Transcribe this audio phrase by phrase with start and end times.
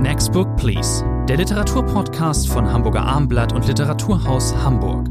[0.00, 5.10] Next Book Please, der Literaturpodcast von Hamburger Armblatt und Literaturhaus Hamburg.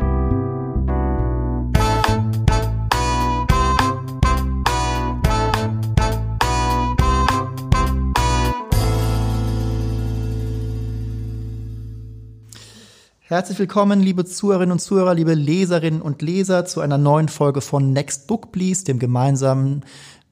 [13.19, 17.93] Herzlich willkommen, liebe Zuhörerinnen und Zuhörer, liebe Leserinnen und Leser, zu einer neuen Folge von
[17.93, 19.85] Next Book Please, dem gemeinsamen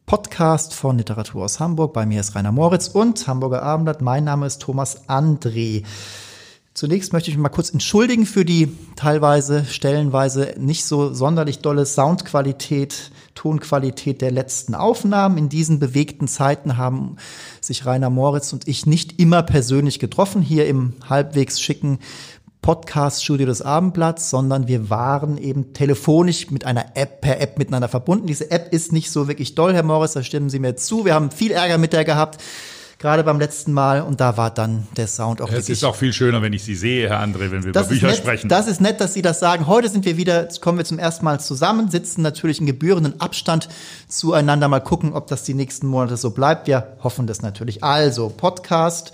[0.07, 1.91] Podcast von Literatur aus Hamburg.
[1.91, 4.01] Bei mir ist Rainer Moritz und Hamburger Abendblatt.
[4.01, 5.83] Mein Name ist Thomas André.
[6.73, 11.85] Zunächst möchte ich mich mal kurz entschuldigen für die teilweise, stellenweise nicht so sonderlich dolle
[11.85, 15.37] Soundqualität, Tonqualität der letzten Aufnahmen.
[15.37, 17.17] In diesen bewegten Zeiten haben
[17.59, 21.99] sich Rainer Moritz und ich nicht immer persönlich getroffen, hier im halbwegs schicken
[22.67, 28.27] Podcast-Studio des Abendblatts, sondern wir waren eben telefonisch mit einer App, per App miteinander verbunden.
[28.27, 31.05] Diese App ist nicht so wirklich doll, Herr Morris, da stimmen Sie mir zu.
[31.05, 32.43] Wir haben viel Ärger mit der gehabt
[32.99, 36.11] gerade beim letzten Mal und da war dann der Sound auch Es ist auch viel
[36.11, 38.49] schöner, wenn ich Sie sehe, Herr André, wenn wir das über Bücher nett, sprechen.
[38.49, 39.67] Das ist nett, dass Sie das sagen.
[39.67, 43.69] Heute sind wir wieder, kommen wir zum ersten Mal zusammen, sitzen natürlich in gebührenden Abstand
[44.09, 44.67] zueinander.
[44.67, 46.67] Mal gucken, ob das die nächsten Monate so bleibt.
[46.67, 47.83] Wir hoffen das natürlich.
[47.83, 49.13] Also, Podcast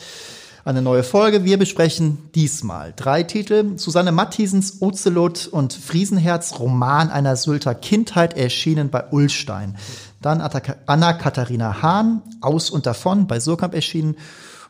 [0.66, 1.44] eine neue Folge.
[1.44, 3.78] Wir besprechen diesmal drei Titel.
[3.78, 9.76] Susanne Mathiesens Ozelot und Friesenherz, Roman einer Sylter Kindheit, erschienen bei Ullstein.
[10.22, 10.42] Dann
[10.86, 14.16] Anna-Katharina Hahn, Aus und davon, bei Surkamp erschienen.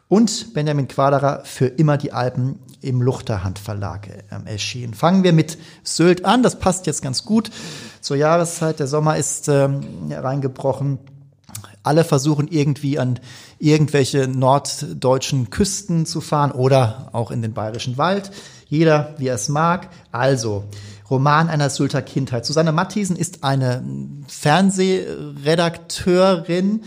[0.07, 4.93] Und Benjamin Quaderer, Für immer die Alpen, im Luchterhand Verlag äh, erschienen.
[4.93, 6.43] Fangen wir mit Sylt an.
[6.43, 7.49] Das passt jetzt ganz gut
[8.01, 8.79] zur Jahreszeit.
[8.79, 10.99] Der Sommer ist ähm, reingebrochen.
[11.83, 13.19] Alle versuchen irgendwie an
[13.59, 18.31] irgendwelche norddeutschen Küsten zu fahren oder auch in den bayerischen Wald.
[18.67, 19.89] Jeder, wie er es mag.
[20.11, 20.63] Also,
[21.09, 22.45] Roman einer Sylter Kindheit.
[22.45, 23.83] Susanne Mathiesen ist eine
[24.27, 26.83] Fernsehredakteurin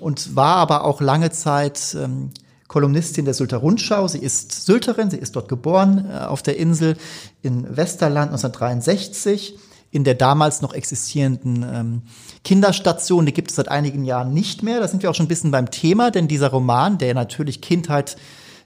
[0.00, 2.30] und war aber auch lange Zeit ähm,
[2.66, 4.08] Kolumnistin der Sylter Rundschau.
[4.08, 6.96] Sie ist Sylterin, sie ist dort geboren äh, auf der Insel
[7.40, 9.56] in Westerland 1963
[9.90, 12.02] in der damals noch existierenden ähm,
[12.44, 13.26] Kinderstation.
[13.26, 14.80] Die gibt es seit einigen Jahren nicht mehr.
[14.80, 18.16] Da sind wir auch schon ein bisschen beim Thema, denn dieser Roman, der natürlich Kindheit,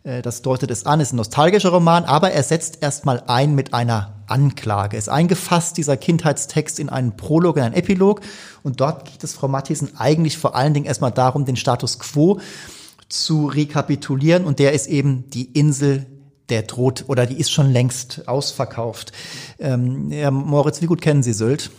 [0.03, 3.73] äh, das deutet es an, ist ein nostalgischer Roman, aber er setzt erstmal ein mit
[3.73, 4.97] einer Anklage.
[4.97, 8.23] Ist eingefasst, dieser Kindheitstext, in einen Prolog, in einen Epilog.
[8.63, 12.41] Und dort geht es Frau Mathiesen eigentlich vor allen Dingen erstmal darum, den Status quo
[13.09, 14.45] zu rekapitulieren.
[14.45, 16.07] Und der ist eben die Insel
[16.53, 19.13] der droht oder die ist schon längst ausverkauft.
[19.59, 21.71] Ähm, Herr Moritz, wie gut kennen Sie Sylt?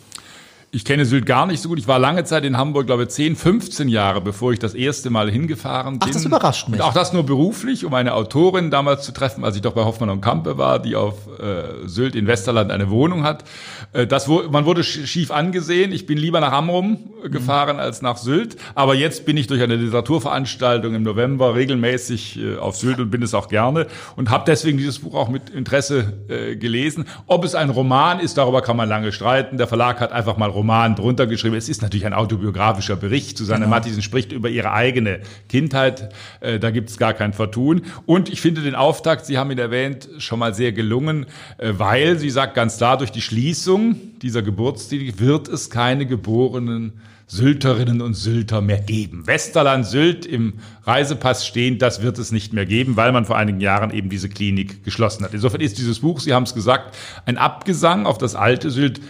[0.75, 1.77] Ich kenne Sylt gar nicht so gut.
[1.77, 5.29] Ich war lange Zeit in Hamburg, glaube 10, 15 Jahre, bevor ich das erste Mal
[5.29, 6.09] hingefahren bin.
[6.09, 6.79] Ach, das überrascht mich.
[6.79, 9.83] Und auch das nur beruflich, um eine Autorin damals zu treffen, als ich doch bei
[9.83, 13.43] Hoffmann und Kampe war, die auf äh, Sylt in Westerland eine Wohnung hat.
[13.91, 15.91] Äh, das, man wurde schief angesehen.
[15.91, 16.97] Ich bin lieber nach Amrum
[17.29, 17.81] gefahren mhm.
[17.83, 18.57] als nach Sylt.
[18.73, 23.21] Aber jetzt bin ich durch eine Literaturveranstaltung im November regelmäßig äh, auf Sylt und bin
[23.21, 23.85] es auch gerne
[24.15, 27.05] und habe deswegen dieses Buch auch mit Interesse äh, gelesen.
[27.27, 29.57] Ob es ein Roman ist, darüber kann man lange streiten.
[29.57, 31.55] Der Verlag hat einfach mal Roman Roman drunter geschrieben.
[31.55, 33.37] Es ist natürlich ein autobiografischer Bericht.
[33.37, 33.75] Susanne genau.
[33.75, 35.19] Mathiesen spricht über ihre eigene
[35.49, 36.13] Kindheit.
[36.39, 37.81] Äh, da gibt es gar kein Vertun.
[38.05, 41.25] Und ich finde den Auftakt, Sie haben ihn erwähnt, schon mal sehr gelungen,
[41.57, 46.93] äh, weil sie sagt ganz klar, durch die Schließung dieser Geburtstätige wird es keine geborenen
[47.27, 49.27] Sylterinnen und Sylter mehr geben.
[49.27, 50.53] Westerland Sylt im
[50.83, 54.29] Reisepass stehend, das wird es nicht mehr geben, weil man vor einigen Jahren eben diese
[54.29, 55.33] Klinik geschlossen hat.
[55.33, 56.95] Insofern ist dieses Buch, Sie haben es gesagt,
[57.25, 59.01] ein Abgesang auf das alte Sylt,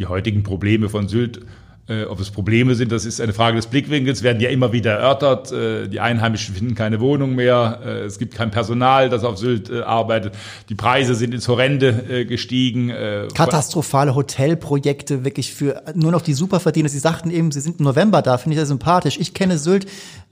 [0.00, 1.40] die heutigen Probleme von Sylt
[1.88, 4.92] äh, ob es Probleme sind, das ist eine Frage des Blickwinkels, werden ja immer wieder
[4.92, 5.50] erörtert.
[5.50, 7.80] Äh, die Einheimischen finden keine Wohnung mehr.
[7.84, 10.34] Äh, es gibt kein Personal, das auf Sylt äh, arbeitet.
[10.68, 12.90] Die Preise sind ins Horrende äh, gestiegen.
[12.90, 16.88] Äh, Katastrophale Hotelprojekte, wirklich für nur noch die Superverdiener.
[16.88, 19.18] Sie sagten eben, Sie sind im November da, finde ich sehr sympathisch.
[19.18, 19.86] Ich kenne Sylt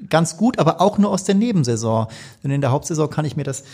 [0.09, 2.07] ganz gut, aber auch nur aus der Nebensaison.
[2.45, 3.65] Denn in der Hauptsaison kann ich mir das,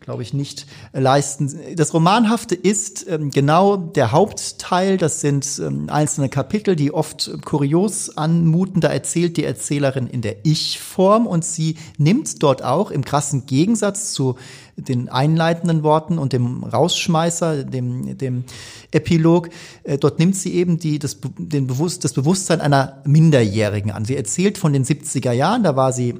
[0.00, 1.52] glaube ich, nicht leisten.
[1.76, 4.96] Das Romanhafte ist ähm, genau der Hauptteil.
[4.96, 8.80] Das sind ähm, einzelne Kapitel, die oft kurios anmuten.
[8.80, 14.12] Da erzählt die Erzählerin in der Ich-Form und sie nimmt dort auch im krassen Gegensatz
[14.12, 14.36] zu
[14.76, 18.44] den einleitenden Worten und dem Rausschmeißer, dem, dem
[18.90, 19.50] Epilog,
[19.84, 24.04] äh, dort nimmt sie eben die, das, den Bewusst, das Bewusstsein einer Minderjährigen an.
[24.04, 26.14] Sie erzählt von den 70er Jahren, da war sie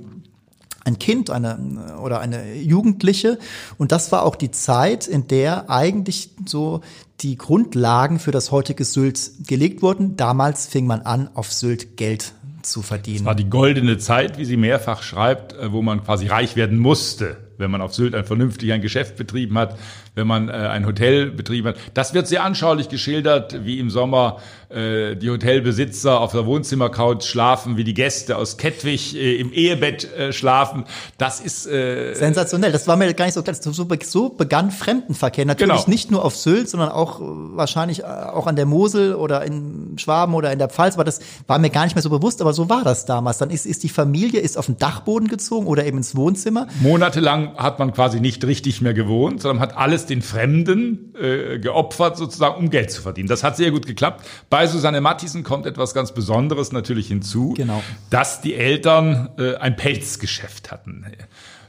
[0.85, 3.39] ein Kind eine, oder eine Jugendliche.
[3.79, 6.83] Und das war auch die Zeit, in der eigentlich so
[7.21, 10.17] die Grundlagen für das heutige Sylt gelegt wurden.
[10.17, 13.21] Damals fing man an, auf Sylt Geld zu verdienen.
[13.21, 16.79] Es war die goldene Zeit, wie sie mehrfach schreibt, äh, wo man quasi reich werden
[16.79, 19.79] musste wenn man auf Sylt ein vernünftig ein Geschäft betrieben hat,
[20.15, 21.77] wenn man äh, ein Hotel betrieben hat.
[21.95, 24.39] Das wird sehr anschaulich geschildert, wie im Sommer
[24.75, 30.13] äh, die Hotelbesitzer auf der Wohnzimmercouch schlafen, wie die Gäste aus Kettwig äh, im Ehebett
[30.13, 30.85] äh, schlafen.
[31.19, 32.73] Das ist äh, sensationell.
[32.73, 33.55] Das war mir gar nicht so klar.
[33.55, 35.45] So, so begann Fremdenverkehr.
[35.45, 35.91] Natürlich genau.
[35.91, 39.97] nicht nur auf Sylt, sondern auch äh, wahrscheinlich äh, auch an der Mosel oder in
[39.99, 40.95] Schwaben oder in der Pfalz.
[40.95, 42.41] Aber das war mir gar nicht mehr so bewusst.
[42.41, 43.39] Aber so war das damals.
[43.39, 46.67] Dann ist, ist die Familie ist auf den Dachboden gezogen oder eben ins Wohnzimmer.
[46.81, 52.17] Monatelang hat man quasi nicht richtig mehr gewohnt, sondern hat alles den Fremden äh, geopfert
[52.17, 53.29] sozusagen, um Geld zu verdienen.
[53.29, 54.27] Das hat sehr gut geklappt.
[54.51, 57.83] Bei Susanne Mattisen kommt etwas ganz Besonderes natürlich hinzu, genau.
[58.11, 61.07] dass die Eltern äh, ein Pelzgeschäft hatten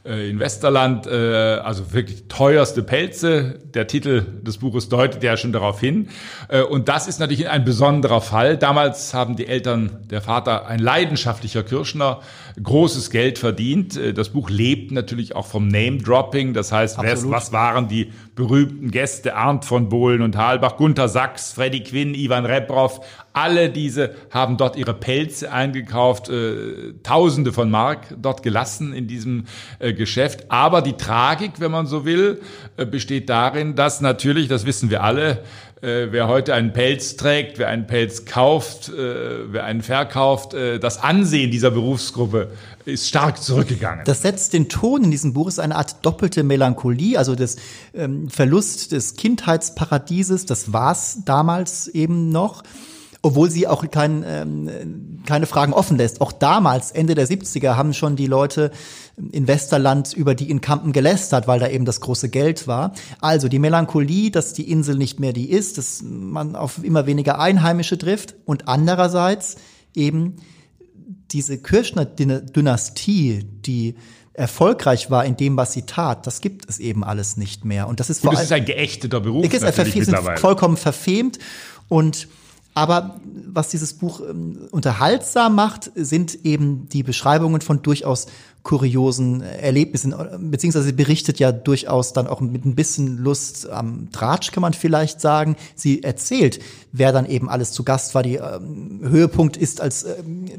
[0.06, 3.60] äh, in Westerland, äh, also wirklich teuerste Pelze.
[3.74, 6.10] Der Titel des Buches deutet ja schon darauf hin.
[6.48, 8.58] Äh, und das ist natürlich ein besonderer Fall.
[8.58, 12.22] Damals haben die Eltern, der Vater, ein leidenschaftlicher Kirschner,
[12.62, 13.98] großes Geld verdient.
[13.98, 16.54] Äh, das Buch lebt natürlich auch vom Name-Dropping.
[16.54, 17.36] Das heißt, Absolut.
[17.36, 19.36] was waren die berühmten Gäste?
[19.36, 23.02] Arndt von Bohlen und Halbach, Gunther Sachs, Freddy Quinn, Ivan Reprov.
[23.34, 29.46] Alle diese haben dort ihre Pelze eingekauft, äh, Tausende von Mark dort gelassen in diesem
[29.80, 30.46] äh, Geschäft.
[30.50, 32.42] Aber die Tragik, wenn man so will,
[32.78, 35.44] äh, besteht darin, dass natürlich, das wissen wir alle,
[35.86, 40.80] äh, wer heute einen Pelz trägt, wer einen Pelz kauft, äh, wer einen verkauft, äh,
[40.80, 42.50] das Ansehen dieser Berufsgruppe
[42.86, 44.04] ist stark zurückgegangen.
[44.06, 47.58] Das setzt den Ton in diesem Buch, ist eine Art doppelte Melancholie, also das
[47.94, 52.64] ähm, Verlust des Kindheitsparadieses, das war es damals eben noch
[53.26, 56.22] obwohl sie auch kein, ähm, keine Fragen offen lässt.
[56.22, 58.70] Auch damals, Ende der 70er, haben schon die Leute
[59.32, 62.94] in Westerland über die in Kampen gelästert, weil da eben das große Geld war.
[63.22, 67.40] Also die Melancholie, dass die Insel nicht mehr die ist, dass man auf immer weniger
[67.40, 69.56] Einheimische trifft und andererseits
[69.96, 70.36] eben
[71.32, 73.96] diese Kirchner-Dynastie, die
[74.34, 77.88] erfolgreich war in dem, was sie tat, das gibt es eben alles nicht mehr.
[77.88, 78.36] Und das ist vor allem.
[78.36, 79.48] Das ist ein geächteter Beruf.
[79.52, 81.40] Es ist vollkommen verfemt
[81.88, 82.28] und
[82.76, 88.28] aber was dieses Buch ähm, unterhaltsam macht, sind eben die Beschreibungen von durchaus
[88.64, 90.14] kuriosen Erlebnissen,
[90.50, 94.74] beziehungsweise sie berichtet ja durchaus dann auch mit ein bisschen Lust am Tratsch, kann man
[94.74, 95.56] vielleicht sagen.
[95.76, 96.60] Sie erzählt,
[96.92, 98.24] wer dann eben alles zu Gast war.
[98.24, 100.16] Die ähm, Höhepunkt ist, als äh,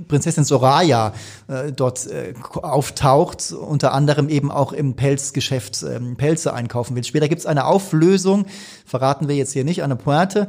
[0.07, 1.13] Prinzessin Soraya
[1.49, 7.05] äh, dort äh, auftaucht, unter anderem eben auch im Pelzgeschäft ähm, Pelze einkaufen will.
[7.05, 8.47] Später gibt's eine Auflösung,
[8.87, 10.49] verraten wir jetzt hier nicht, eine Pointe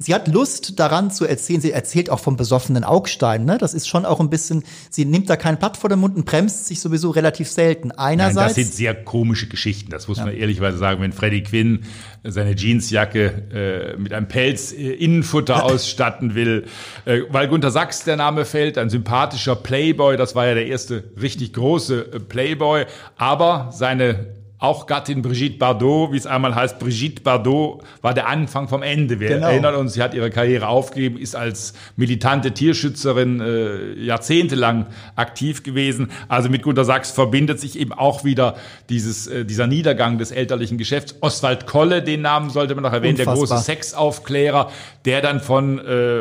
[0.00, 1.60] Sie hat Lust daran zu erzählen.
[1.60, 3.44] Sie erzählt auch vom besoffenen Augstein.
[3.44, 3.56] Ne?
[3.56, 4.64] Das ist schon auch ein bisschen.
[4.90, 7.92] Sie nimmt da kein Blatt vor den Mund und bremst sich sowieso relativ selten.
[7.92, 8.34] Einerseits.
[8.34, 9.92] Nein, das sind sehr komische Geschichten.
[9.92, 10.26] Das muss ja.
[10.26, 11.00] man ehrlicherweise sagen.
[11.00, 11.84] Wenn Freddie Quinn
[12.24, 16.66] seine Jeansjacke äh, mit einem Pelz äh, Innenfutter ausstatten will,
[17.04, 20.16] äh, weil Gunter Sachs der Name fällt, ein sympathischer Playboy.
[20.16, 22.86] Das war ja der erste richtig große äh, Playboy.
[23.16, 28.68] Aber seine auch Gattin Brigitte Bardot, wie es einmal heißt, Brigitte Bardot war der Anfang
[28.68, 29.18] vom Ende.
[29.18, 29.48] Wir genau.
[29.48, 34.86] erinnern uns, sie hat ihre Karriere aufgegeben, ist als militante Tierschützerin äh, jahrzehntelang
[35.16, 36.10] aktiv gewesen.
[36.28, 38.56] Also mit Gunter Sachs verbindet sich eben auch wieder
[38.90, 41.14] dieses, äh, dieser Niedergang des elterlichen Geschäfts.
[41.22, 43.34] Oswald Kolle, den Namen sollte man noch erwähnen, Unfassbar.
[43.34, 44.70] der große Sexaufklärer,
[45.06, 46.20] der dann von äh,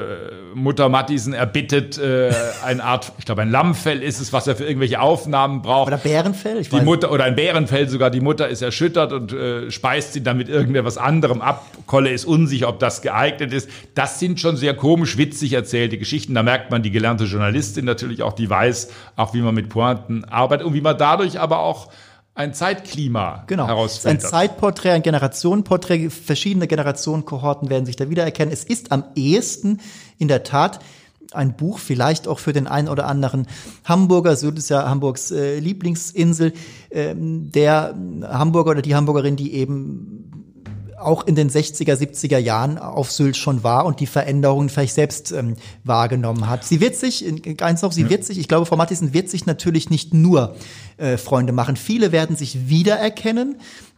[0.56, 2.31] Mutter Mattisen erbittet, äh,
[2.63, 5.88] eine Art, ich glaube ein Lammfell ist es, was er für irgendwelche Aufnahmen braucht.
[5.88, 6.85] Oder Bärenfell, ich die weiß.
[6.85, 10.50] Mutter Oder ein Bärenfell sogar, die Mutter ist erschüttert und äh, speist sie dann mit
[10.50, 11.66] irgendetwas anderem ab.
[11.86, 13.70] Kolle ist unsicher, ob das geeignet ist.
[13.96, 16.34] Das sind schon sehr komisch, witzig erzählte Geschichten.
[16.34, 20.24] Da merkt man die gelernte Journalistin natürlich auch, die weiß auch, wie man mit Pointen
[20.26, 21.90] arbeitet und wie man dadurch aber auch
[22.36, 23.68] ein Zeitklima genau.
[23.68, 24.24] herausfindet.
[24.24, 28.54] Ein Zeitporträt, ein Generationenporträt, verschiedene Generationenkohorten werden sich da wiedererkennen.
[28.54, 29.81] Es ist am ehesten
[30.18, 30.80] in der Tat
[31.31, 33.48] ein Buch, vielleicht auch für den einen oder anderen
[33.86, 34.36] Hamburger.
[34.36, 36.54] Sylt ist ja Hamburgs äh, Lieblingsinsel.
[36.92, 40.48] Ähm, der Hamburger oder die Hamburgerin, die eben
[40.99, 45.31] auch in den 60er, 70er Jahren auf Sylt schon war und die Veränderungen vielleicht selbst
[45.31, 46.65] ähm, wahrgenommen hat.
[46.65, 47.25] Sie wird sich,
[47.61, 48.09] eins noch, sie ja.
[48.09, 50.56] wird sich, ich glaube, Frau Mattisen wird sich natürlich nicht nur
[50.97, 51.75] äh, Freunde machen.
[51.75, 53.56] Viele werden sich wiedererkennen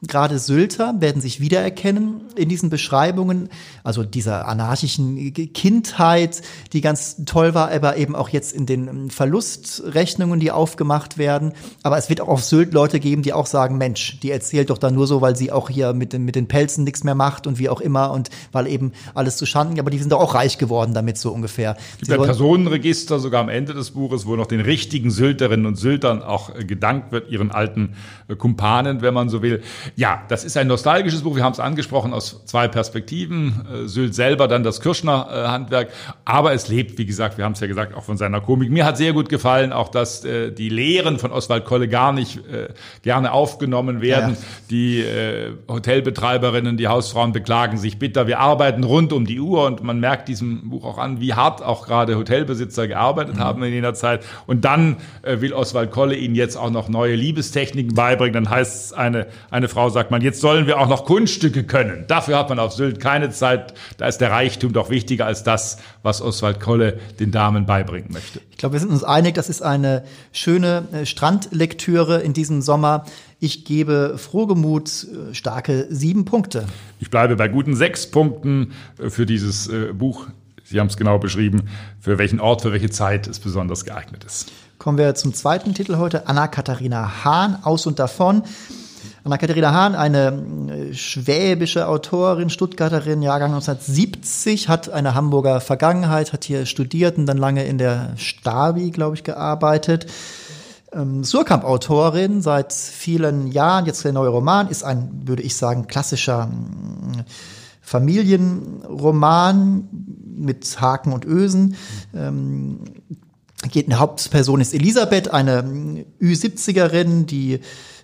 [0.07, 3.49] gerade Sylter werden sich wiedererkennen in diesen Beschreibungen,
[3.83, 6.41] also dieser anarchischen Kindheit,
[6.73, 11.53] die ganz toll war, aber eben auch jetzt in den ähm, Verlustrechnungen, die aufgemacht werden.
[11.83, 14.79] Aber es wird auch auf Sylt Leute geben, die auch sagen, Mensch, die erzählt doch
[14.79, 17.47] da nur so, weil sie auch hier mit den, mit den Pelzen nichts mehr macht
[17.47, 20.35] und wie auch immer und weil eben alles zu Schanden, aber die sind doch auch
[20.35, 21.77] reich geworden damit so ungefähr.
[22.01, 25.75] Es gibt ein Personenregister sogar am Ende des Buches, wo noch den richtigen Sylterinnen und
[25.75, 27.95] Syltern auch äh, gedankt wird, ihren alten
[28.27, 29.61] äh, Kumpanen, wenn man so will.
[29.95, 33.65] Ja, das ist ein nostalgisches Buch, wir haben es angesprochen aus zwei Perspektiven.
[33.71, 35.91] Äh, Sylt selber, dann das Kirschner-Handwerk,
[36.25, 38.69] aber es lebt, wie gesagt, wir haben es ja gesagt, auch von seiner Komik.
[38.69, 42.39] Mir hat sehr gut gefallen, auch dass die Lehren von Oswald Kolle gar nicht
[43.01, 44.35] gerne aufgenommen werden.
[44.69, 45.49] Ja, ja.
[45.49, 48.25] Die Hotelbetreiberinnen, die Hausfrauen beklagen sich bitter.
[48.25, 51.61] Wir arbeiten rund um die Uhr und man merkt diesem Buch auch an, wie hart
[51.61, 53.39] auch gerade Hotelbesitzer gearbeitet mhm.
[53.39, 54.25] haben in jener Zeit.
[54.47, 58.33] Und dann äh, will Oswald Kolle ihnen jetzt auch noch neue Liebestechniken beibringen.
[58.33, 62.05] Dann heißt es, eine, eine Frau sagt man, jetzt sollen wir auch noch Kunststücke können.
[62.07, 63.75] Dafür hat man auf Sylt keine Zeit.
[63.97, 68.41] Da ist der Reichtum doch wichtiger als das, was Oswald Kolle den Damen beibringen möchte.
[68.49, 73.05] Ich glaube, wir sind uns einig, das ist eine schöne äh, Strandlektüre in diesem Sommer.
[73.43, 76.67] Ich gebe frohgemut äh, starke sieben Punkte.
[76.99, 80.27] Ich bleibe bei guten sechs Punkten äh, für dieses Buch.
[80.63, 81.63] Sie haben es genau beschrieben,
[81.99, 84.51] für welchen Ort, für welche Zeit es besonders geeignet ist.
[84.77, 88.43] Kommen wir zum zweiten Titel heute, Anna-Katharina Hahn, Aus und Davon.
[89.23, 96.67] Anna-Katharina Hahn, eine äh, schwäbische Autorin, Stuttgarterin, Jahrgang 1970, hat eine Hamburger Vergangenheit, hat hier
[96.67, 100.05] studiert und dann lange in der Stabi, glaube ich, gearbeitet.
[100.93, 106.51] Ähm, Surkamp-Autorin seit vielen Jahren, jetzt der neue Roman, ist ein, würde ich sagen, klassischer
[107.17, 107.23] äh,
[107.81, 109.87] Familienroman
[110.37, 111.75] mit Haken und Ösen.
[112.13, 112.79] Ähm,
[113.69, 117.59] geht eine Hauptperson ist Elisabeth, eine Ü70erin, die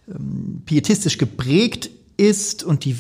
[0.08, 2.96] ähm, pietistisch geprägt ist und die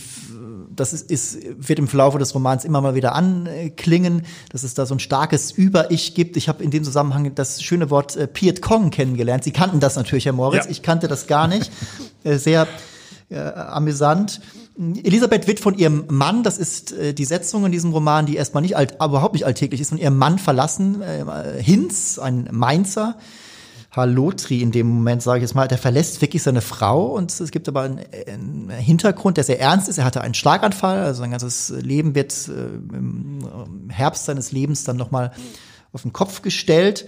[0.79, 4.85] das ist, ist, wird im Verlauf des Romans immer mal wieder anklingen, dass es da
[4.85, 6.37] so ein starkes Über-Ich gibt.
[6.37, 9.43] Ich habe in dem Zusammenhang das schöne Wort äh, Piet Kong kennengelernt.
[9.43, 10.65] Sie kannten das natürlich, Herr Moritz.
[10.65, 10.71] Ja.
[10.71, 11.71] Ich kannte das gar nicht.
[12.23, 12.67] Äh, sehr
[13.29, 14.41] äh, amüsant.
[14.77, 18.61] Elisabeth wird von ihrem Mann, das ist äh, die Setzung in diesem Roman, die erstmal
[18.61, 21.01] nicht alt, überhaupt nicht alltäglich ist, von ihrem Mann verlassen.
[21.01, 23.17] Äh, Hinz, ein Mainzer,
[23.97, 27.51] Halotri in dem Moment, sage ich jetzt mal, der verlässt wirklich seine Frau und es
[27.51, 29.97] gibt aber einen, einen, Hintergrund, der sehr ernst ist.
[29.97, 34.97] Er hatte einen Schlaganfall, also sein ganzes Leben wird äh, im Herbst seines Lebens dann
[34.97, 35.31] nochmal
[35.91, 37.07] auf den Kopf gestellt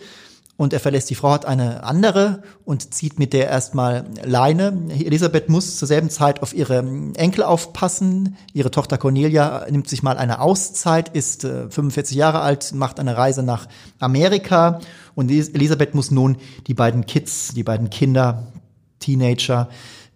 [0.60, 4.89] und er verlässt die Frau, hat eine andere und zieht mit der erstmal Leine.
[4.89, 6.80] Elisabeth muss zur selben Zeit auf ihre
[7.16, 8.36] Enkel aufpassen.
[8.51, 13.16] Ihre Tochter Cornelia nimmt sich mal eine Auszeit, ist äh, 45 Jahre alt, macht eine
[13.16, 14.82] Reise nach Amerika
[15.16, 16.36] und Elisabeth muss nun
[16.68, 18.51] die beiden Kids, die beiden Kinder,
[19.00, 19.70] Teenager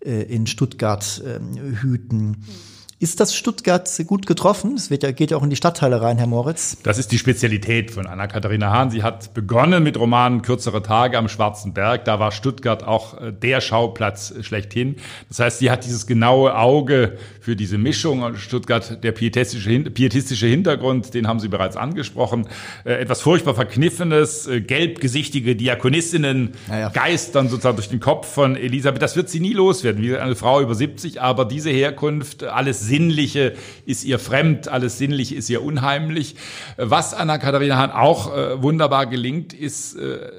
[0.03, 1.39] äh, in Stuttgart äh,
[1.81, 2.43] hüten.
[3.03, 4.75] Ist das Stuttgart gut getroffen?
[4.75, 6.77] Es ja, geht ja auch in die Stadtteile rein, Herr Moritz.
[6.83, 8.91] Das ist die Spezialität von Anna-Katharina Hahn.
[8.91, 12.05] Sie hat begonnen mit Romanen Kürzere Tage am Schwarzen Berg.
[12.05, 14.95] Da war Stuttgart auch äh, der Schauplatz schlechthin.
[15.27, 18.37] Das heißt, sie hat dieses genaue Auge für diese Mischung.
[18.37, 22.47] Stuttgart, der pietistische, pietistische Hintergrund, den haben Sie bereits angesprochen.
[22.85, 29.01] Äh, etwas furchtbar Verkniffenes, äh, gelbgesichtige Diakonissinnen ja, geistern sozusagen durch den Kopf von Elisabeth.
[29.01, 31.21] Das wird sie nie loswerden, wie eine Frau über 70.
[31.21, 36.37] Aber diese Herkunft, alles Sinnliche ist ihr fremd, alles Sinnliche ist ihr unheimlich.
[36.77, 40.31] Was Anna-Katharina Hahn auch äh, wunderbar gelingt, ist äh,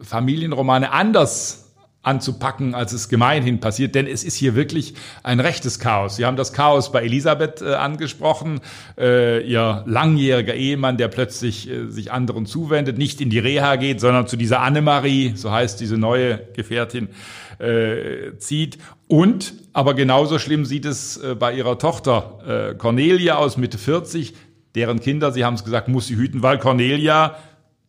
[0.00, 1.61] Familienromane anders
[2.02, 6.16] anzupacken, als es gemeinhin passiert, denn es ist hier wirklich ein rechtes Chaos.
[6.16, 8.60] Sie haben das Chaos bei Elisabeth äh, angesprochen,
[8.98, 14.00] äh, ihr langjähriger Ehemann, der plötzlich äh, sich anderen zuwendet, nicht in die Reha geht,
[14.00, 17.08] sondern zu dieser Annemarie, so heißt diese neue Gefährtin,
[17.60, 18.78] äh, zieht.
[19.06, 24.34] Und, aber genauso schlimm sieht es äh, bei ihrer Tochter äh, Cornelia aus Mitte 40,
[24.74, 27.36] deren Kinder, Sie haben es gesagt, muss sie hüten, weil Cornelia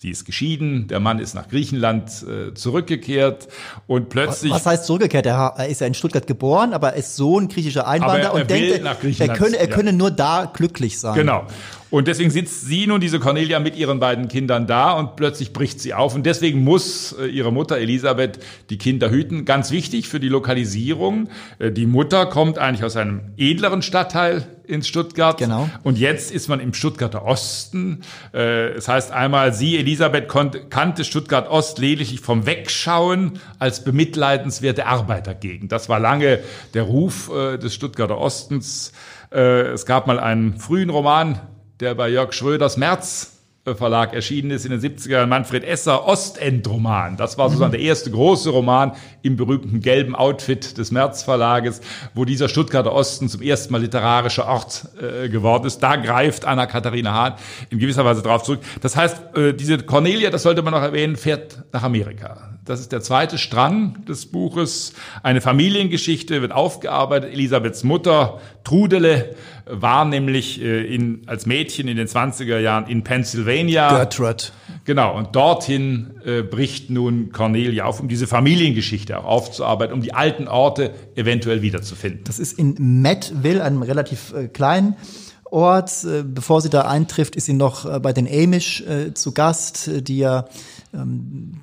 [0.03, 3.47] Sie ist geschieden, der Mann ist nach Griechenland äh, zurückgekehrt
[3.87, 4.51] und plötzlich.
[4.51, 5.25] Was heißt zurückgekehrt?
[5.25, 8.81] Er, ist ja in Stuttgart geboren, aber er ist Sohn griechischer Einwanderer und denkt,
[9.21, 11.15] er könne, er könne nur da glücklich sein.
[11.15, 11.47] Genau.
[11.89, 15.79] Und deswegen sitzt sie nun, diese Cornelia, mit ihren beiden Kindern da und plötzlich bricht
[15.79, 16.15] sie auf.
[16.15, 18.39] Und deswegen muss äh, ihre Mutter Elisabeth
[18.71, 19.45] die Kinder hüten.
[19.45, 21.29] Ganz wichtig für die Lokalisierung.
[21.59, 25.37] Äh, die Mutter kommt eigentlich aus einem edleren Stadtteil in Stuttgart.
[25.37, 25.69] Genau.
[25.83, 28.01] Und jetzt ist man im Stuttgarter Osten.
[28.33, 30.27] Äh, es heißt einmal, sie, Elisabeth,
[30.69, 35.71] kannte Stuttgart Ost lediglich vom Wegschauen als bemitleidenswerte Arbeitergegend.
[35.71, 36.39] Das war lange
[36.73, 38.91] der Ruf des Stuttgarter Ostens.
[39.29, 41.39] Es gab mal einen frühen Roman
[41.79, 43.32] der bei Jörg Schröders März
[43.65, 47.15] Verlag erschienen ist in den 70ern, Manfred Esser Ostendroman.
[47.15, 47.77] Das war sozusagen mhm.
[47.77, 48.91] der erste große Roman
[49.21, 51.79] im berühmten gelben Outfit des März Verlages,
[52.13, 55.79] wo dieser Stuttgarter Osten zum ersten Mal literarischer Ort äh, geworden ist.
[55.79, 57.33] Da greift Anna-Katharina Hahn
[57.69, 58.59] in gewisser Weise drauf zurück.
[58.81, 62.52] Das heißt, äh, diese Cornelia, das sollte man noch erwähnen, fährt nach Amerika.
[62.65, 64.93] Das ist der zweite Strang des Buches.
[65.21, 67.33] Eine Familiengeschichte wird aufgearbeitet.
[67.33, 73.89] Elisabeths Mutter, Trudele, war nämlich äh, in, als Mädchen in den 20er Jahren in Pennsylvania.
[73.97, 74.45] Gertrude.
[74.85, 80.13] Genau, und dorthin äh, bricht nun Cornelia auf, um diese Familiengeschichte auch aufzuarbeiten, um die
[80.13, 82.21] alten Orte eventuell wiederzufinden.
[82.23, 84.95] Das ist in Metville, einem relativ äh, kleinen
[85.43, 86.05] Ort.
[86.05, 89.89] Äh, bevor sie da eintrifft, ist sie noch äh, bei den Amish äh, zu Gast,
[90.07, 90.45] die ja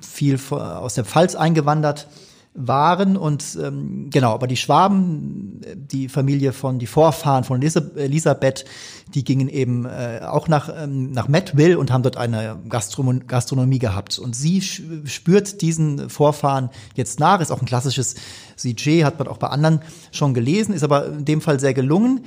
[0.01, 2.07] viel aus der Pfalz eingewandert
[2.53, 8.65] waren und ähm, genau, aber die Schwaben, die Familie von, die Vorfahren von Elisabeth,
[9.13, 13.79] die gingen eben äh, auch nach, ähm, nach Metville und haben dort eine Gastronom Gastronomie
[13.79, 14.19] gehabt.
[14.19, 18.15] Und sie spürt diesen Vorfahren jetzt nach, ist auch ein klassisches
[18.57, 19.79] CJ, hat man auch bei anderen
[20.11, 22.25] schon gelesen, ist aber in dem Fall sehr gelungen,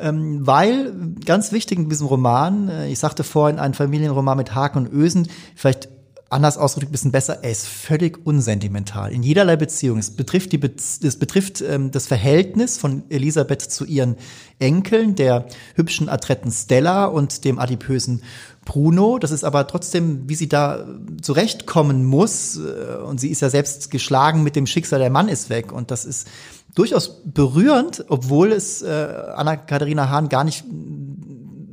[0.00, 4.78] ähm, weil ganz wichtig in diesem Roman, äh, ich sagte vorhin, ein Familienroman mit Haken
[4.78, 5.88] und Ösen, vielleicht
[6.28, 9.98] anders ausgedrückt ein bisschen besser, er ist völlig unsentimental in jederlei Beziehung.
[9.98, 14.16] Es betrifft, die Be es betrifft ähm, das Verhältnis von Elisabeth zu ihren
[14.58, 18.22] Enkeln, der hübschen, adretten Stella und dem adipösen
[18.64, 19.18] Bruno.
[19.18, 20.86] Das ist aber trotzdem, wie sie da
[21.22, 22.56] zurechtkommen muss.
[22.56, 25.72] Äh, und sie ist ja selbst geschlagen mit dem Schicksal, der Mann ist weg.
[25.72, 26.26] Und das ist
[26.74, 28.88] durchaus berührend, obwohl es äh,
[29.34, 30.64] Anna-Katharina Hahn gar nicht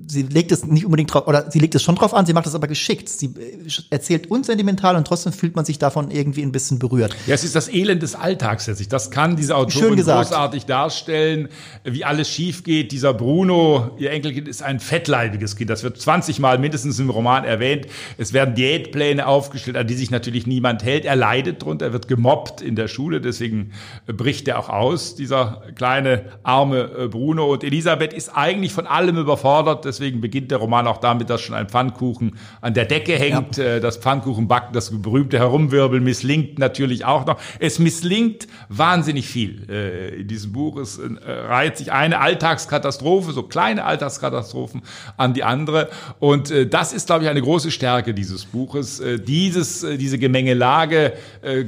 [0.08, 2.46] sie legt es nicht unbedingt drauf, oder sie legt es schon drauf an, sie macht
[2.46, 3.10] es aber geschickt.
[3.10, 7.16] Sie äh, erzählt unsentimental und trotzdem fühlt man sich davon irgendwie ein bisschen berührt.
[7.28, 8.90] Ja, es ist das Elend des Alltags letztlich.
[8.90, 11.50] Das kann diese Autorin großartig darstellen,
[11.84, 12.92] wie alles schief geht.
[12.92, 15.70] Dieser Bruno, ihr Enkelkind, ist ein fettleibiges Kind.
[15.70, 17.88] Das wird 20 Mal mindestens im Roman erwähnt.
[18.18, 21.06] Es werden Diätpläne aufgestellt, an die sich natürlich niemand hält.
[21.06, 23.72] Er leidet drunter, er wird gemobbt in der Schule, deswegen
[24.06, 27.52] bricht er auch aus, dieser kleine, arme äh, Bruno.
[27.52, 31.42] Und Elisabeth ist eigentlich von allem überfordert, deswegen deswegen beginnt der Roman auch damit, dass
[31.42, 33.56] schon ein Pfannkuchen an der Decke hängt.
[33.56, 33.64] Ja.
[33.64, 37.40] Äh, das Pfannkuchenbacken, das berühmte Herumwirbeln misslingt natürlich auch noch.
[37.60, 40.76] Es misslingt wahnsinnig viel äh, in diesem Buch.
[40.76, 44.82] Es äh, reiht sich eine Alltagskatastrophe, so kleine Alltagskatastrophen
[45.16, 45.90] an die andere.
[46.20, 51.14] Und das ist, glaube ich, eine große Stärke dieses Buches, dieses, diese Gemengelage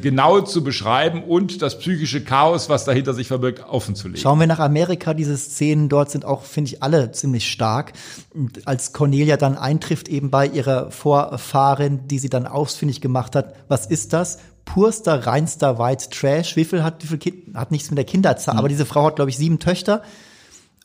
[0.01, 4.21] genau zu beschreiben und das psychische Chaos, was dahinter sich verbirgt, offenzulegen.
[4.21, 7.93] Schauen wir nach Amerika, diese Szenen dort sind auch, finde ich, alle ziemlich stark
[8.65, 13.85] als Cornelia dann eintrifft, eben bei ihrer Vorfahrin, die sie dann ausfindig gemacht hat, was
[13.85, 14.39] ist das?
[14.65, 16.55] Purster, reinster White Trash.
[16.55, 18.59] Wie viel hat, wie viel kind, hat nichts mit der Kinderzahl, mhm.
[18.59, 20.01] aber diese Frau hat, glaube ich, sieben Töchter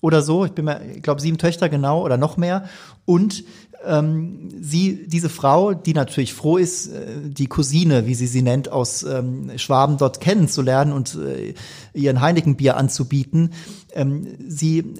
[0.00, 0.44] oder so.
[0.44, 2.64] Ich bin mir, ich glaube, sieben Töchter genau oder noch mehr.
[3.04, 3.44] Und
[3.84, 8.70] ähm, sie, diese Frau, die natürlich froh ist, äh, die Cousine, wie sie sie nennt,
[8.70, 11.54] aus ähm, Schwaben dort kennenzulernen und äh,
[11.94, 13.52] ihren Heinekenbier anzubieten,
[13.94, 14.94] ähm, sie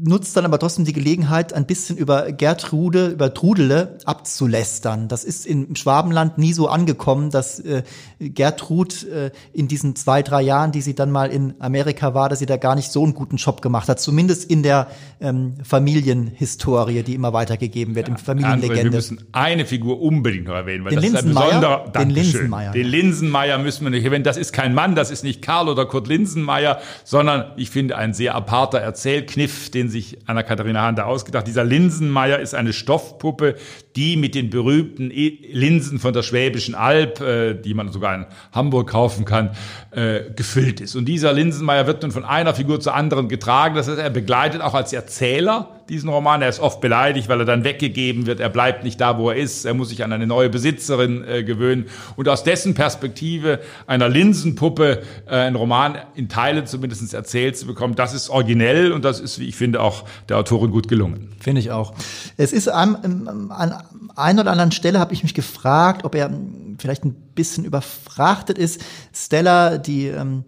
[0.00, 5.08] nutzt dann aber trotzdem die Gelegenheit, ein bisschen über Gertrude, über Trudele abzulästern.
[5.08, 7.82] Das ist im Schwabenland nie so angekommen, dass äh,
[8.18, 12.38] Gertrud äh, in diesen zwei, drei Jahren, die sie dann mal in Amerika war, dass
[12.38, 14.00] sie da gar nicht so einen guten Job gemacht hat.
[14.00, 14.88] Zumindest in der
[15.20, 18.84] ähm, Familienhistorie, die immer weitergegeben wird, ja, im Familienlegende.
[18.84, 22.10] wir müssen eine Figur unbedingt noch erwähnen, weil den das Linsenmeier, ist ein besonderer, den
[22.10, 22.72] Linsenmeier.
[22.72, 24.24] Den Linsenmeier müssen wir nicht erwähnen.
[24.24, 28.14] Das ist kein Mann, das ist nicht Karl oder Kurt Linsenmeier, sondern ich finde ein
[28.14, 31.46] sehr aparter Erzählkniff, den sich Anna-Katharina Hahn da ausgedacht.
[31.46, 33.56] Dieser Linsenmeier ist eine Stoffpuppe,
[33.98, 38.26] die mit den berühmten e- Linsen von der Schwäbischen Alb, äh, die man sogar in
[38.52, 39.50] Hamburg kaufen kann,
[39.90, 40.94] äh, gefüllt ist.
[40.94, 43.74] Und dieser Linsenmeier wird nun von einer Figur zur anderen getragen.
[43.74, 46.42] Das heißt, er begleitet auch als Erzähler diesen Roman.
[46.42, 48.38] Er ist oft beleidigt, weil er dann weggegeben wird.
[48.38, 49.64] Er bleibt nicht da, wo er ist.
[49.64, 51.86] Er muss sich an eine neue Besitzerin äh, gewöhnen.
[52.14, 53.58] Und aus dessen Perspektive
[53.88, 59.04] einer Linsenpuppe äh, ein Roman in Teilen zumindest erzählt zu bekommen, das ist originell und
[59.04, 61.30] das ist, wie ich finde, auch der Autorin gut gelungen.
[61.40, 61.94] Finde ich auch.
[62.36, 63.72] Es ist an, an
[64.16, 66.30] einer oder anderen Stelle habe ich mich gefragt, ob er
[66.78, 68.80] vielleicht ein bisschen überfrachtet ist.
[69.12, 70.44] Stella, die ähm,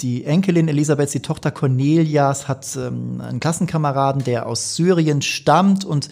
[0.00, 6.08] die Enkelin Elisabeth, die Tochter Cornelias, hat ähm, einen Klassenkameraden, der aus Syrien stammt und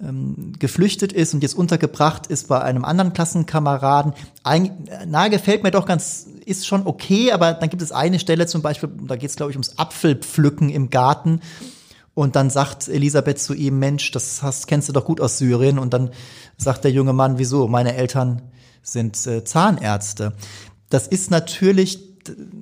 [0.00, 4.14] ähm, geflüchtet ist und jetzt untergebracht ist bei einem anderen Klassenkameraden.
[4.42, 8.46] Ein, nahe gefällt mir doch ganz, ist schon okay, aber dann gibt es eine Stelle
[8.46, 11.40] zum Beispiel, da geht es glaube ich ums Apfelpflücken im Garten.
[12.14, 15.78] Und dann sagt Elisabeth zu ihm, Mensch, das hast, kennst du doch gut aus Syrien.
[15.78, 16.10] Und dann
[16.56, 17.68] sagt der junge Mann, wieso?
[17.68, 18.42] Meine Eltern
[18.82, 20.34] sind äh, Zahnärzte.
[20.88, 22.10] Das ist natürlich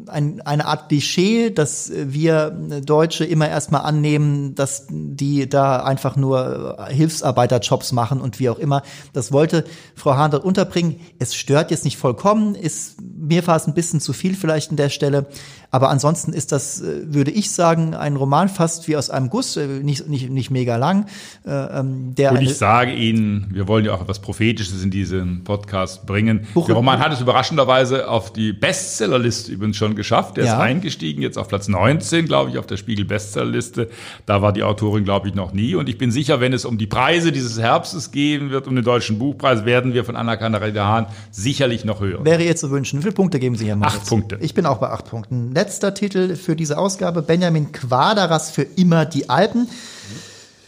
[0.06, 2.50] ein, eine Art Klischee, dass wir
[2.84, 8.82] Deutsche immer erstmal annehmen, dass die da einfach nur Hilfsarbeiterjobs machen und wie auch immer.
[9.12, 11.00] Das wollte Frau Hahn dort unterbringen.
[11.18, 14.88] Es stört jetzt nicht vollkommen, ist mir es ein bisschen zu viel vielleicht an der
[14.88, 15.26] Stelle.
[15.70, 19.56] Aber ansonsten ist das, äh, würde ich sagen, ein Roman fast wie aus einem Guss,
[19.56, 21.06] äh, nicht, nicht, nicht mega lang.
[21.46, 25.44] Äh, ähm, der Und ich sage Ihnen, wir wollen ja auch etwas Prophetisches in diesen
[25.44, 26.46] Podcast bringen.
[26.54, 30.38] Buch der Roman hat es überraschenderweise auf die Bestsellerliste übrigens schon geschafft.
[30.38, 30.54] Er ja.
[30.54, 33.90] ist eingestiegen, jetzt auf Platz 19, glaube ich, auf der Spiegel Bestsellerliste.
[34.24, 35.74] Da war die Autorin, glaube ich, noch nie.
[35.74, 38.84] Und ich bin sicher, wenn es um die Preise dieses Herbstes gehen wird, um den
[38.84, 42.24] deutschen Buchpreis, werden wir von Anna-Katarina Hahn sicherlich noch hören.
[42.24, 43.00] Wäre jetzt zu wünschen.
[43.00, 43.96] Wie viele Punkte geben Sie hier, Moritz?
[43.96, 44.38] Acht Punkte.
[44.40, 49.04] Ich bin auch bei acht Punkten letzter Titel für diese Ausgabe, Benjamin Quaderas für immer
[49.04, 49.66] die Alpen.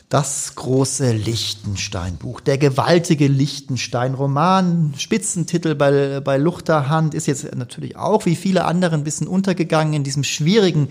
[0.09, 8.35] Das große Lichtenstein-Buch, der gewaltige Lichtenstein-Roman, Spitzentitel bei, bei Luchterhand, ist jetzt natürlich auch wie
[8.35, 10.89] viele andere ein bisschen untergegangen in diesem schwierigen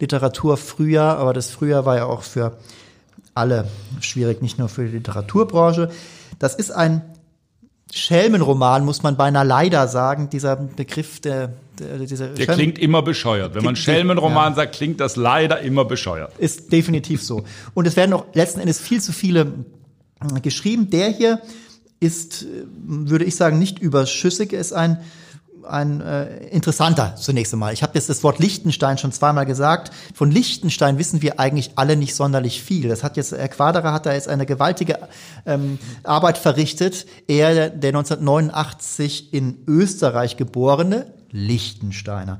[0.00, 2.56] Literaturfrühjahr, aber das Frühjahr war ja auch für
[3.34, 3.68] alle
[4.00, 5.90] schwierig, nicht nur für die Literaturbranche.
[6.38, 7.02] Das ist ein
[7.94, 13.54] Schelmenroman, muss man beinahe leider sagen, dieser Begriff der, dieser Der Schelmen klingt immer bescheuert.
[13.54, 14.56] Wenn man Schelmenroman ja.
[14.56, 16.32] sagt, klingt das leider immer bescheuert.
[16.38, 17.44] Ist definitiv so.
[17.74, 19.52] Und es werden auch letzten Endes viel zu viele
[20.22, 20.88] äh, geschrieben.
[20.88, 21.42] Der hier
[22.00, 24.54] ist, äh, würde ich sagen, nicht überschüssig.
[24.54, 24.98] Er ist ein
[25.64, 27.72] ein äh, interessanter zunächst einmal.
[27.72, 29.92] Ich habe jetzt das Wort Liechtenstein schon zweimal gesagt.
[30.14, 32.88] Von Liechtenstein wissen wir eigentlich alle nicht sonderlich viel.
[32.88, 34.98] Das hat jetzt Herr Quaderer hat da jetzt eine gewaltige
[35.46, 37.06] ähm, Arbeit verrichtet.
[37.28, 42.38] Er, der 1989 in Österreich geborene Liechtensteiner.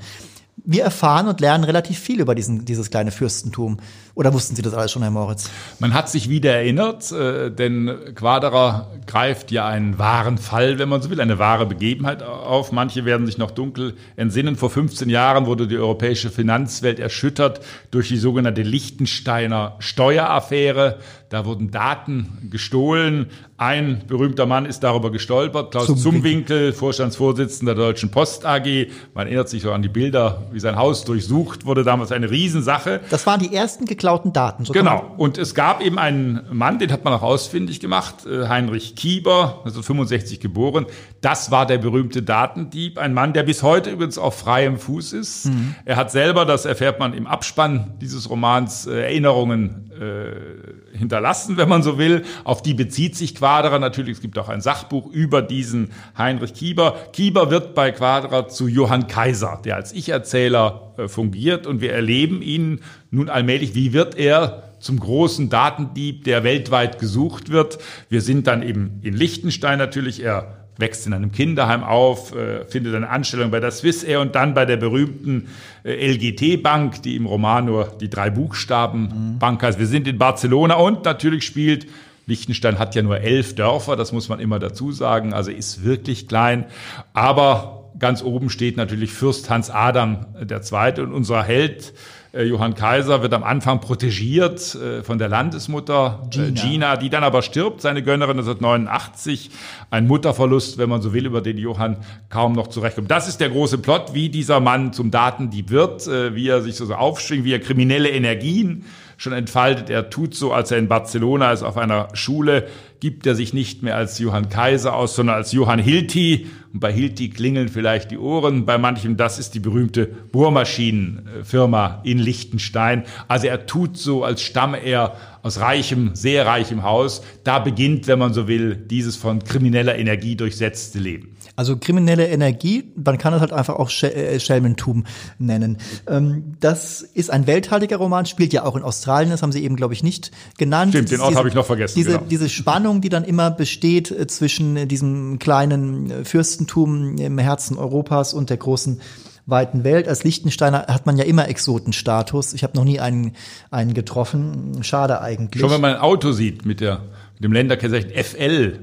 [0.65, 3.79] Wir erfahren und lernen relativ viel über diesen, dieses kleine Fürstentum.
[4.15, 5.49] Oder wussten Sie das alles schon, Herr Moritz?
[5.79, 11.01] Man hat sich wieder erinnert, äh, denn Quaderer greift ja einen wahren Fall, wenn man
[11.01, 12.73] so will, eine wahre Begebenheit auf.
[12.73, 14.57] Manche werden sich noch dunkel entsinnen.
[14.57, 20.99] Vor 15 Jahren wurde die europäische Finanzwelt erschüttert durch die sogenannte Liechtensteiner Steueraffäre.
[21.33, 23.31] Da wurden Daten gestohlen.
[23.57, 28.89] Ein berühmter Mann ist darüber gestolpert, Klaus Zum Zumwinkel, Vorstandsvorsitzender der Deutschen Post AG.
[29.15, 33.01] Man erinnert sich so an die Bilder, wie sein Haus durchsucht wurde, damals eine Riesensache.
[33.09, 34.65] Das waren die ersten geklauten Daten.
[34.65, 35.15] So genau.
[35.17, 39.61] Und es gab eben einen Mann, den hat man auch ausfindig gemacht, äh, Heinrich Kieber,
[39.65, 40.87] also 65 geboren.
[41.21, 42.99] Das war der berühmte Datendieb.
[42.99, 45.47] Ein Mann, der bis heute übrigens auf freiem Fuß ist.
[45.47, 45.77] Mhm.
[45.85, 51.69] Er hat selber, das erfährt man im Abspann dieses Romans, äh, Erinnerungen äh, hinterlassen, wenn
[51.69, 52.25] man so will.
[52.45, 54.17] Auf die bezieht sich Quadra natürlich.
[54.17, 56.97] Es gibt auch ein Sachbuch über diesen Heinrich Kieber.
[57.13, 62.43] Kieber wird bei Quadra zu Johann Kaiser, der als Ich-Erzähler äh, fungiert und wir erleben
[62.43, 63.75] ihn nun allmählich.
[63.75, 67.79] Wie wird er zum großen Datendieb, der weltweit gesucht wird?
[68.09, 70.23] Wir sind dann eben in Liechtenstein natürlich.
[70.23, 74.55] Er wächst in einem Kinderheim auf, äh, findet eine Anstellung bei der Swissair und dann
[74.55, 75.49] bei der berühmten
[75.85, 79.39] äh, LGT-Bank, die im Roman nur die drei Buchstaben mhm.
[79.39, 79.79] Bank heißt.
[79.79, 81.87] Wir sind in Barcelona und natürlich spielt
[82.27, 86.29] Liechtenstein hat ja nur elf Dörfer, das muss man immer dazu sagen, also ist wirklich
[86.29, 86.67] klein.
[87.13, 91.93] Aber ganz oben steht natürlich Fürst Hans Adam der Zweite und unser Held
[92.35, 96.63] Johann Kaiser wird am Anfang protegiert äh, von der Landesmutter äh, Gina.
[96.63, 96.97] Gina.
[96.97, 99.51] die dann aber stirbt, seine Gönnerin 1989.
[99.91, 101.99] Ein Mutterverlust, wenn man so will, über den Johann
[102.31, 103.11] kaum noch zurechtkommt.
[103.11, 106.93] Das ist der große Plot, wie dieser Mann zum Datendieb wird, wie er sich so
[106.95, 108.87] aufschwingt, wie er kriminelle Energien
[109.23, 109.89] schon entfaltet.
[109.89, 112.67] Er tut so, als er in Barcelona ist, auf einer Schule,
[112.99, 116.49] gibt er sich nicht mehr als Johann Kaiser aus, sondern als Johann Hilti.
[116.73, 118.67] Und bei Hilti klingeln vielleicht die Ohren.
[118.67, 123.05] Bei manchem, das ist die berühmte Bohrmaschinenfirma in Liechtenstein.
[123.29, 127.23] Also er tut so, als stamme er aus reichem, sehr reichem Haus.
[127.45, 131.32] Da beginnt, wenn man so will, dieses von krimineller Energie durchsetzte Leben.
[131.55, 135.05] Also kriminelle Energie, man kann es halt einfach auch äh, Schelmentum
[135.39, 135.79] nennen.
[136.07, 139.77] Ähm, das ist ein welthaltiger Roman, spielt ja auch in Australien, das haben Sie eben,
[139.77, 140.93] glaube ich, nicht genannt.
[140.93, 141.95] Stimmt, den Ort habe ich noch vergessen.
[141.97, 142.25] Diese, genau.
[142.29, 148.49] diese Spannung, die dann immer besteht äh, zwischen diesem kleinen Fürstentum im Herzen Europas und
[148.49, 149.01] der großen
[149.47, 150.09] weiten Welt.
[150.09, 152.55] Als Liechtensteiner hat man ja immer Exotenstatus.
[152.55, 153.35] Ich habe noch nie einen,
[153.71, 154.83] einen getroffen.
[154.83, 155.61] Schade eigentlich.
[155.61, 157.03] Schon wenn man ein Auto sieht mit, der,
[157.35, 158.79] mit dem Länderkennzeichen FL,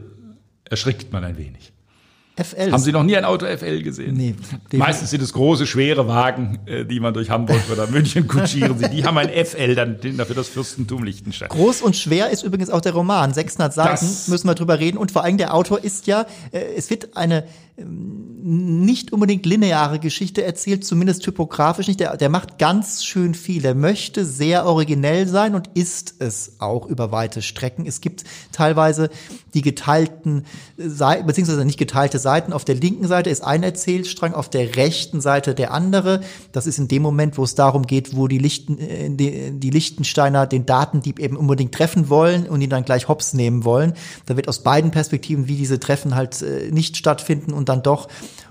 [0.66, 1.74] erschrickt man ein wenig.
[2.44, 2.72] FL.
[2.72, 4.16] Haben Sie noch nie ein Auto FL gesehen?
[4.16, 4.36] Nee.
[4.74, 8.94] Meistens sind es große, schwere Wagen, äh, die man durch Hamburg oder München kutschieren sieht.
[8.94, 11.50] Die haben ein FL dann dafür das Fürstentum Liechtenstein.
[11.50, 13.34] Groß und schwer ist übrigens auch der Roman.
[13.34, 14.98] 600 Seiten das müssen wir drüber reden.
[14.98, 17.44] Und vor allem der Autor ist ja, äh, es wird eine
[17.86, 22.00] nicht unbedingt lineare Geschichte erzählt, zumindest typografisch nicht.
[22.00, 23.66] Der, der macht ganz schön viel.
[23.66, 27.86] Er möchte sehr originell sein und ist es auch über weite Strecken.
[27.86, 29.10] Es gibt teilweise
[29.54, 30.46] die geteilten
[30.78, 32.54] Seiten, beziehungsweise nicht geteilte Seiten, Seiten.
[32.54, 36.22] Auf der linken Seite ist ein Erzählstrang, auf der rechten Seite der andere.
[36.52, 39.70] Das ist in dem Moment, wo es darum geht, wo die, Lichten, äh, die, die
[39.70, 43.94] Lichtensteiner den Datendieb eben unbedingt treffen wollen und ihn dann gleich hops nehmen wollen.
[44.26, 48.08] Da wird aus beiden Perspektiven, wie diese Treffen halt äh, nicht stattfinden und dann doch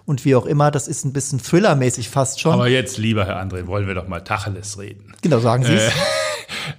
[0.06, 0.70] und wie auch immer.
[0.70, 2.54] Das ist ein bisschen thrillermäßig fast schon.
[2.54, 5.12] Aber jetzt, lieber Herr André, wollen wir doch mal Tacheles reden.
[5.22, 5.92] Genau, sagen Sie es.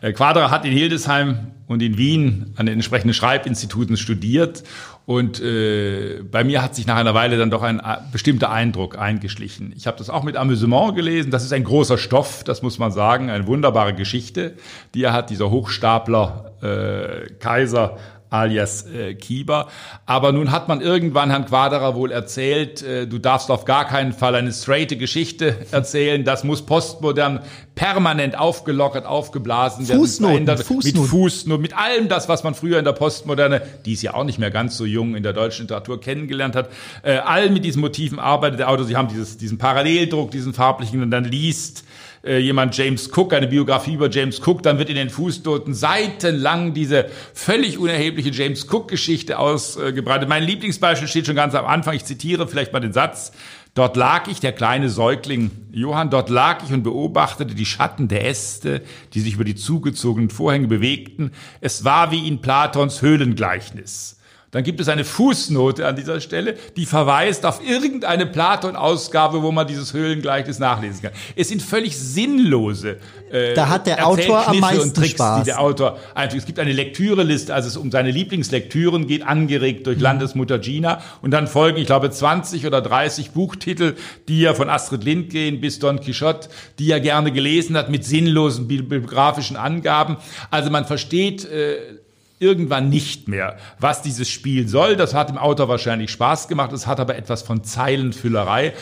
[0.02, 4.63] Äh, Quadra hat in Hildesheim und in Wien an den entsprechenden Schreibinstituten studiert
[5.10, 8.95] und äh, bei mir hat sich nach einer Weile dann doch ein äh, bestimmter Eindruck
[8.95, 9.73] eingeschlichen.
[9.75, 11.32] Ich habe das auch mit Amüsement gelesen.
[11.32, 14.54] Das ist ein großer Stoff, das muss man sagen, eine wunderbare Geschichte,
[14.93, 17.97] die er hat, dieser Hochstapler äh, Kaiser
[18.30, 19.68] alias äh, Kieber.
[20.06, 24.13] Aber nun hat man irgendwann Herrn Quaderer wohl erzählt, äh, du darfst auf gar keinen
[24.13, 27.42] Fall eine straighte Geschichte erzählen, das muss postmodern
[27.76, 30.02] permanent aufgelockert, aufgeblasen werden.
[30.02, 31.02] Fußnoten, Fußnoten.
[31.02, 34.26] Mit Fußnoten, mit allem das, was man früher in der Postmoderne, die ist ja auch
[34.26, 36.70] nicht mehr ganz so jung in der deutschen Literatur kennengelernt hat,
[37.04, 38.86] äh, all mit diesen Motiven arbeitet der Autor.
[38.86, 41.86] Sie haben dieses, diesen Paralleldruck, diesen farblichen und dann liest
[42.24, 47.06] jemand James Cook, eine Biografie über James Cook, dann wird in den Fußnoten seitenlang diese
[47.34, 50.28] völlig unerhebliche James Cook-Geschichte ausgebreitet.
[50.28, 51.96] Mein Lieblingsbeispiel steht schon ganz am Anfang.
[51.96, 53.32] Ich zitiere vielleicht mal den Satz.
[53.76, 58.28] Dort lag ich, der kleine Säugling Johann, dort lag ich und beobachtete die Schatten der
[58.28, 58.82] Äste,
[59.14, 61.32] die sich über die zugezogenen Vorhänge bewegten.
[61.62, 64.19] Es war wie in Platons Höhlengleichnis.
[64.52, 69.68] Dann gibt es eine Fußnote an dieser Stelle, die verweist auf irgendeine Platon-Ausgabe, wo man
[69.68, 71.12] dieses Höhlengleichnis nachlesen kann.
[71.36, 72.98] Es sind völlig sinnlose
[73.32, 75.42] äh, Da hat der Autor am meisten und Tricks, Spaß.
[75.42, 76.42] die der Autor einfügt.
[76.42, 81.02] Es gibt eine Lektüreliste, als es um seine Lieblingslektüren geht, angeregt durch Landesmutter Gina.
[81.22, 83.96] Und dann folgen, ich glaube, 20 oder 30 Buchtitel,
[84.28, 88.68] die er von Astrid Lindgren bis Don Quixote, die er gerne gelesen hat, mit sinnlosen
[88.68, 90.18] bibliografischen Angaben.
[90.50, 91.99] Also man versteht äh,
[92.39, 94.95] irgendwann nicht mehr, was dieses Spiel soll.
[94.95, 96.71] Das hat dem Autor wahrscheinlich Spaß gemacht.
[96.73, 98.73] Es hat aber etwas von Zeilenfüllerei.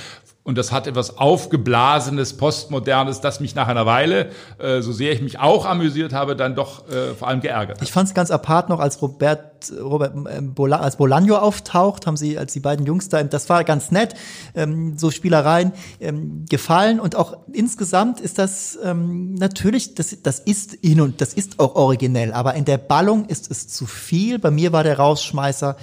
[0.48, 4.30] Und das hat etwas Aufgeblasenes, Postmodernes, das mich nach einer Weile,
[4.60, 7.82] äh, so sehr ich mich auch amüsiert habe, dann doch äh, vor allem geärgert.
[7.82, 12.16] Ich fand es ganz apart noch, als Robert, Robert ähm, Bola, als Bolaño auftaucht, haben
[12.16, 14.16] sie, als die beiden Jungs da, das war ganz nett,
[14.56, 20.76] ähm, so Spielereien ähm, gefallen und auch insgesamt ist das ähm, natürlich, das, das ist
[20.76, 24.40] in und das ist auch originell, aber in der Ballung ist es zu viel.
[24.40, 25.76] Bei mir war der Rausschmeißer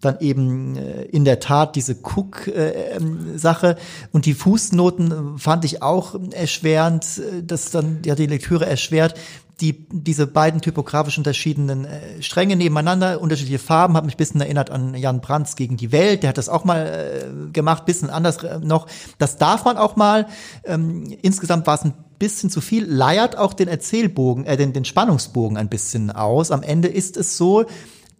[0.00, 3.76] dann eben äh, in der Tat diese Cook-Sache
[4.12, 9.14] und die Fußnoten fand ich auch erschwerend, äh, dass dann ja die Lektüre erschwert.
[9.60, 14.70] Die, diese beiden typografisch unterschiedenen äh, Stränge nebeneinander, unterschiedliche Farben, hat mich ein bisschen erinnert
[14.70, 16.22] an Jan Brands gegen die Welt.
[16.22, 18.86] Der hat das auch mal äh, gemacht, bisschen anders äh, noch.
[19.18, 20.28] Das darf man auch mal.
[20.62, 24.84] Ähm, insgesamt war es ein bisschen zu viel, leiert auch den Erzählbogen, äh, den, den
[24.84, 26.52] Spannungsbogen ein bisschen aus.
[26.52, 27.66] Am Ende ist es so,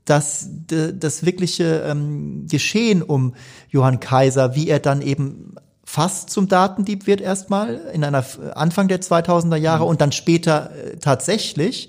[0.09, 3.35] dass das wirkliche ähm, Geschehen um
[3.71, 9.01] Johann Kaiser, wie er dann eben fast zum Datendieb wird erstmal in einer Anfang der
[9.01, 9.91] 2000er Jahre mhm.
[9.91, 11.89] und dann später äh, tatsächlich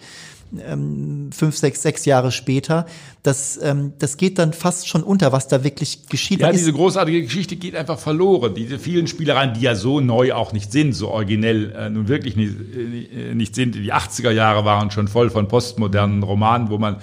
[0.57, 2.85] ähm, fünf, sechs, sechs Jahre später,
[3.23, 6.39] das, ähm, das geht dann fast schon unter, was da wirklich geschieht.
[6.39, 8.55] Ja, diese großartige Geschichte geht einfach verloren.
[8.55, 12.35] Diese vielen Spielereien, die ja so neu auch nicht sind, so originell äh, nun wirklich
[12.35, 13.75] nicht, äh, nicht sind.
[13.75, 16.97] Die 80er Jahre waren schon voll von postmodernen Romanen, wo man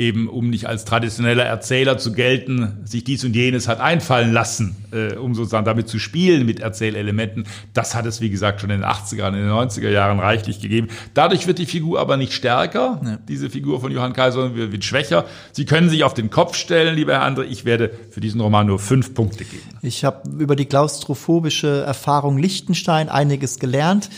[0.00, 4.74] eben, um nicht als traditioneller Erzähler zu gelten, sich dies und jenes hat einfallen lassen,
[4.92, 7.44] äh, um sozusagen damit zu spielen mit Erzählelementen.
[7.74, 10.88] Das hat es, wie gesagt, schon in den 80er, in den 90er Jahren reichlich gegeben.
[11.14, 13.18] Dadurch wird die Figur aber nicht stärker, ja.
[13.28, 15.26] diese Figur von Johann Kaiser, sondern wird, wird schwächer.
[15.52, 17.44] Sie können sich auf den Kopf stellen, lieber Herr André.
[17.44, 19.62] Ich werde für diesen Roman nur fünf Punkte geben.
[19.82, 24.08] Ich habe über die klaustrophobische Erfahrung Liechtenstein einiges gelernt.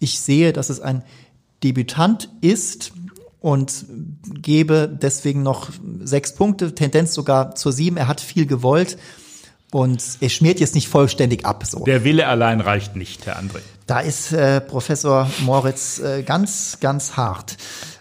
[0.00, 1.02] Ich sehe, dass es ein
[1.62, 2.92] Debütant ist,
[3.40, 3.84] und
[4.42, 5.70] gebe deswegen noch
[6.02, 7.96] sechs Punkte, Tendenz sogar zur sieben.
[7.96, 8.98] Er hat viel gewollt
[9.70, 11.64] und er schmiert jetzt nicht vollständig ab.
[11.66, 11.84] So.
[11.84, 13.60] Der Wille allein reicht nicht, Herr André.
[13.86, 17.56] Da ist äh, Professor Moritz äh, ganz, ganz hart.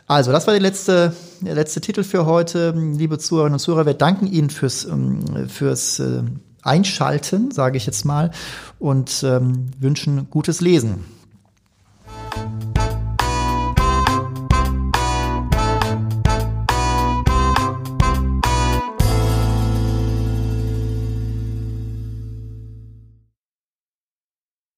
[0.08, 2.72] Also, das war die letzte, der letzte Titel für heute.
[2.72, 6.24] Liebe Zuhörerinnen und Zuhörer, wir danken Ihnen fürs, ähm, fürs äh,
[6.62, 8.32] Einschalten, sage ich jetzt mal,
[8.80, 11.04] und ähm, wünschen gutes Lesen.